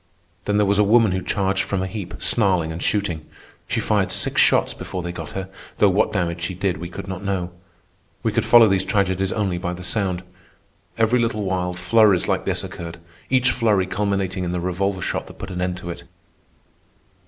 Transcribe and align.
Then 0.45 0.57
there 0.57 0.65
was 0.65 0.79
a 0.79 0.83
woman 0.83 1.11
who 1.11 1.21
charged 1.21 1.61
from 1.61 1.83
a 1.83 1.85
heap, 1.85 2.15
snarling 2.17 2.71
and 2.71 2.81
shooting. 2.81 3.23
She 3.67 3.79
fired 3.79 4.11
six 4.11 4.41
shots 4.41 4.73
before 4.73 5.03
they 5.03 5.11
got 5.11 5.33
her, 5.33 5.47
though 5.77 5.91
what 5.91 6.11
damage 6.11 6.41
she 6.41 6.55
did 6.55 6.77
we 6.79 6.89
could 6.89 7.07
not 7.07 7.23
know. 7.23 7.51
We 8.23 8.31
could 8.31 8.43
follow 8.43 8.67
these 8.67 8.83
tragedies 8.83 9.31
only 9.31 9.59
by 9.59 9.73
the 9.73 9.83
sound. 9.83 10.23
Every 10.97 11.19
little 11.19 11.43
while 11.43 11.75
flurries 11.75 12.27
like 12.27 12.45
this 12.45 12.63
occurred, 12.63 12.97
each 13.29 13.51
flurry 13.51 13.85
culminating 13.85 14.43
in 14.43 14.53
the 14.53 14.59
revolver 14.59 15.03
shot 15.03 15.27
that 15.27 15.37
put 15.37 15.51
an 15.51 15.61
end 15.61 15.77
to 15.77 15.91
it. 15.91 16.03